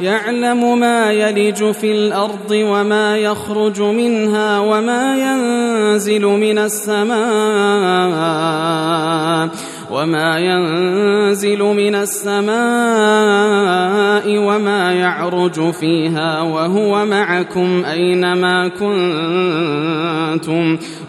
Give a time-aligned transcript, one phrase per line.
[0.00, 7.16] يعلم ما يلج في الأرض وما يخرج منها وما ينزل من السماء
[9.90, 12.56] وما ينزل من السماء
[14.38, 18.96] وما يعرج فيها وهو معكم أينما كنتم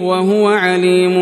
[0.00, 1.14] وهو عليم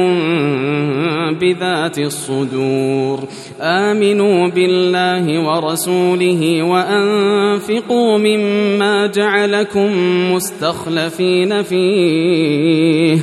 [1.41, 3.19] بذات الصدور.
[3.61, 9.91] آمنوا بالله ورسوله وأنفقوا مما جعلكم
[10.33, 13.19] مستخلفين فيه.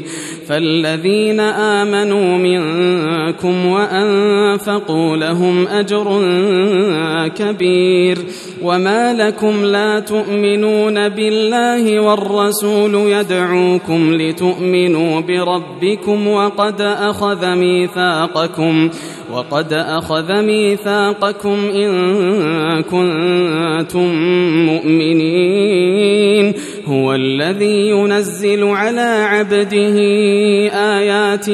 [0.48, 6.22] فالذين آمنوا منكم وأنفقوا لهم أجر
[7.28, 8.18] كبير.
[8.64, 18.90] وما لكم لا تؤمنون بالله والرسول يدعوكم لتؤمنوا بربكم وقد أخذ ميثاقكم
[19.34, 21.92] وقد أخذ ميثاقكم إن
[22.82, 24.16] كنتم
[24.66, 26.54] مؤمنين.
[26.86, 30.00] هو الذي ينزل على عبده
[30.98, 31.50] آيات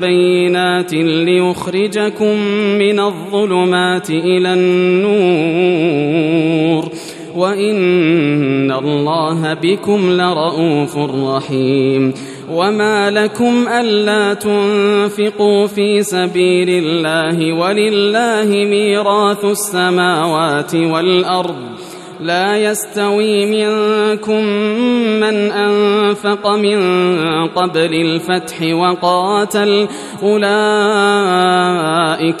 [0.00, 2.40] بينات ليخرجكم
[2.78, 5.96] من الظلمات إلى النور.
[7.36, 12.12] وإن الله بكم لرؤوف رحيم.
[12.50, 21.56] وما لكم ألا تنفقوا في سبيل الله ولله ميراث السماوات والأرض
[22.20, 24.44] لا يستوي منكم
[25.20, 26.78] من أنفق من
[27.46, 29.88] قبل الفتح وقاتل.
[30.22, 30.44] أولئك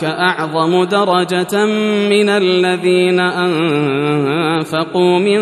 [0.04, 1.66] أعظم درجة
[2.10, 5.40] من الذين أنفقوا من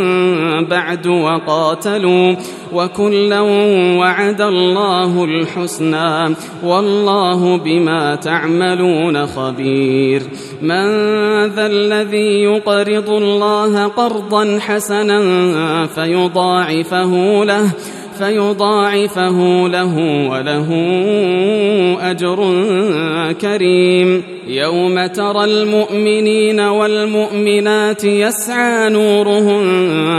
[0.65, 2.35] بعد وقاتلوا.
[2.73, 3.41] وكلا
[3.99, 6.35] وعد الله الحسنى.
[6.65, 10.23] والله بما تعملون خبير.
[10.63, 10.87] من
[11.47, 14.24] ذا الذي يقرض الله قرضا
[14.61, 15.21] حسنا
[15.87, 17.71] فيضاعفه له
[18.19, 19.99] فيضاعفه له
[20.31, 20.69] وله
[22.01, 22.65] أجر
[23.41, 24.23] كريم.
[24.49, 29.63] يوم ترى المؤمنين والمؤمنات يسعى نورهم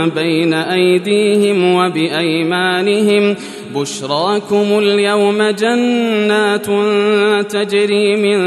[0.08, 3.36] بين أيديهم وبأيمانهم.
[3.74, 6.66] بشراكم اليوم جنات
[7.50, 8.38] تجري من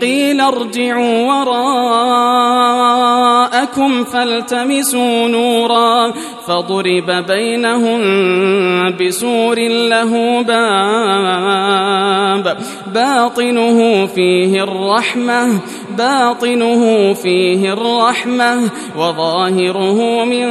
[0.00, 1.26] قيل ارجعوا
[2.36, 6.12] وراءكم فالتمسوا نورا
[6.46, 8.00] فضرب بينهم
[9.00, 11.66] بسور له باب
[12.94, 15.60] باطنه فيه الرحمة
[15.96, 20.46] باطنه فيه الرحمة وظاهره من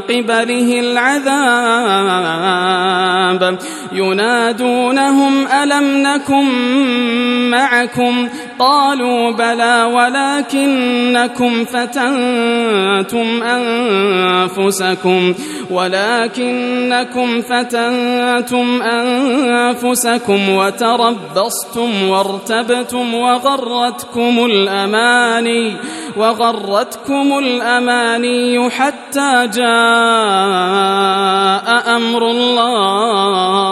[0.00, 2.46] قبله العذاب.
[3.92, 6.46] ينادونهم ألم نكن
[7.50, 8.28] معكم؟
[8.58, 15.34] قالوا بلى ولكنكم فتنتم أنفسكم
[15.70, 24.35] ولكنكم فتنتم أنفسكم وتربصتم وارتبتم وغرتكم.
[24.38, 25.76] الأماني
[26.16, 29.66] وغرتكم الأماني حتى جاء
[31.96, 33.66] أمر الله.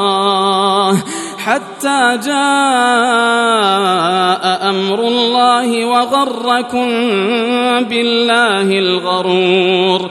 [1.38, 2.34] حتى جاء
[4.70, 6.88] أمر الله وغركم
[7.84, 10.10] بالله الغرور.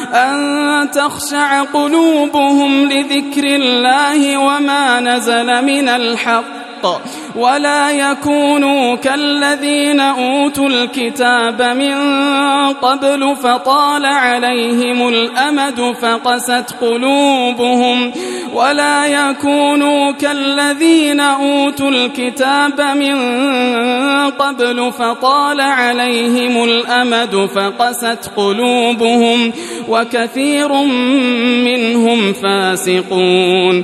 [0.13, 6.70] أن تخشع قلوبهم لذكر الله وما نزل من الحق.
[7.35, 11.95] ولا يكونوا كالذين أوتوا الكتاب من
[12.73, 18.11] قبل فطال عليهم الأمد فقست قلوبهم
[18.53, 23.15] ولا يكونوا كالذين أوتوا الكتاب من
[24.29, 29.53] قبل فطال عليهم الأمد فقست قلوبهم
[29.89, 30.73] وكثير
[31.63, 33.83] منهم فاسقون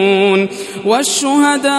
[0.91, 1.71] والشهداء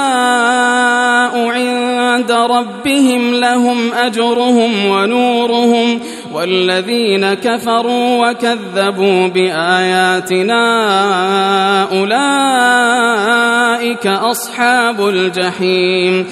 [1.48, 6.00] عند ربهم لهم أجرهم ونورهم
[6.32, 10.62] والذين كفروا وكذبوا بآياتنا
[11.92, 12.86] أولئك
[14.06, 16.26] أصحاب الجحيم.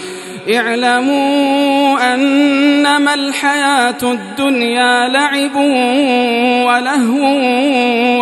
[0.55, 5.57] اعلموا أنما الحياة الدنيا لعب
[6.67, 7.25] ولهو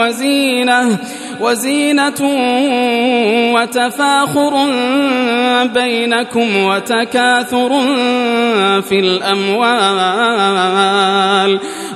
[0.01, 0.99] وزينة
[1.41, 2.21] وزينة
[3.55, 4.67] وتفاخر
[5.65, 7.71] بينكم وتكاثر
[8.89, 10.39] في الأموال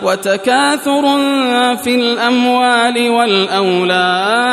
[0.03, 1.03] وتكاثر
[1.77, 4.53] في الأموال والأولاد.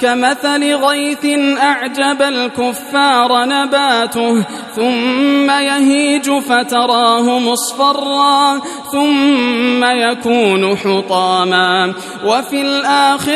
[0.00, 1.26] كمثل غيث
[1.62, 4.44] أعجب الكفار نباته
[4.76, 8.60] ثم يهيج فتراه مصفرا
[8.92, 11.92] ثم يكون حطاما.
[12.24, 13.35] وفي الآخرة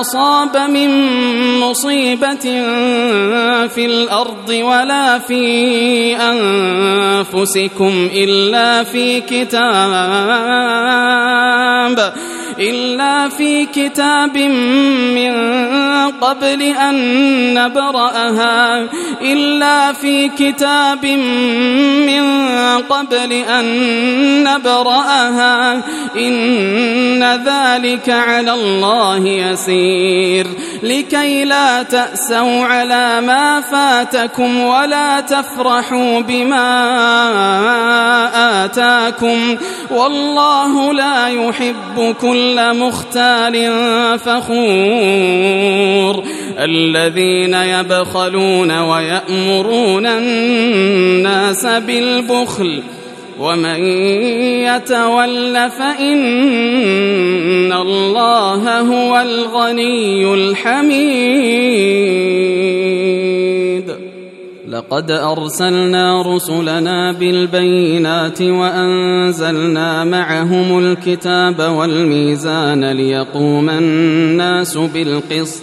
[0.00, 0.90] أصاب من
[1.60, 2.44] مصيبة
[3.66, 9.66] في الأرض ولا في أنفسكم إلا في كتاب.
[12.58, 14.38] إلا في كتاب
[15.14, 15.32] من
[16.20, 16.96] قبل أن
[17.54, 18.86] نبرأها
[19.22, 21.06] إلا في كتاب
[22.06, 22.26] من
[22.78, 23.64] قبل أن
[24.44, 25.82] نبرأها.
[26.16, 30.46] إن ذلك على الله يسير.
[30.82, 36.64] لكي لا تأسوا على ما فاتكم ولا تفرحوا بما
[38.64, 39.56] آتاكم.
[39.90, 42.14] والله لا يحب
[42.46, 43.54] كل مختال
[44.18, 44.54] فخور
[46.58, 52.82] الذين يبخلون ويأمرون الناس بالبخل
[53.38, 53.84] ومن
[54.64, 56.12] يتول فإن
[57.72, 62.06] الله هو الغني الحميد
[64.76, 75.62] لقد أرسلنا رسلنا بالبينات وأنزلنا معهم الكتاب والميزان ليقوم الناس بالقسط.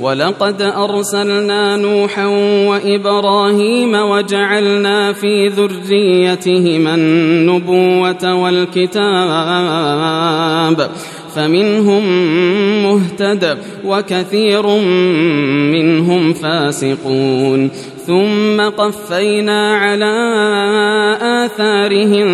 [0.00, 2.26] ولقد أرسلنا نوحا
[2.68, 9.00] وإبراهيم وجعلنا في ذريتهما النبوة والكتاب
[11.34, 12.02] فمنهم
[12.82, 14.66] مهتد وكثير
[15.72, 17.70] منهم فاسقون.
[18.06, 20.14] ثم قفينا على
[21.22, 22.28] آثارهم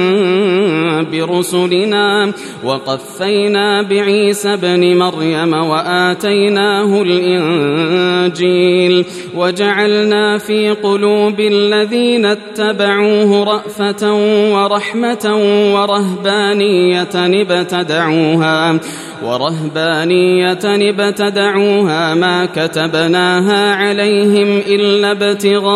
[1.02, 2.32] برسلنا
[2.64, 9.04] وقفينا بعيسى ابن مريم وآتيناه الإنجيل
[9.36, 14.14] وجعلنا في قلوب الذين اتبعوه رأفة
[14.54, 15.36] ورحمة
[15.74, 18.80] ورهبانية ابتدعوها
[19.24, 25.70] ورهبانية ابتدعوها ما كتبناها عليهم إلا ابتغاء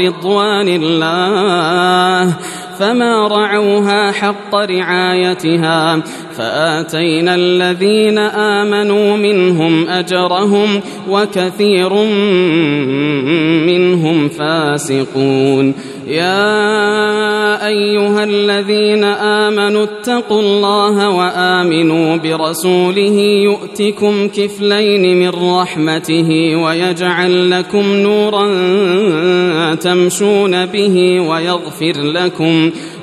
[0.00, 2.34] رضوان الله
[2.78, 6.02] فما رعوها حق رعايتها
[6.36, 10.80] فآتينا الذين آمنوا منهم أجرهم
[11.10, 11.94] وكثير
[13.66, 15.74] منهم فاسقون.
[16.06, 28.44] يا أيها الذين آمنوا اتقوا الله وآمنوا برسوله يؤتكم كفلين من رحمته ويجعل لكم نورا
[29.74, 32.65] تمشون به ويغفر لكم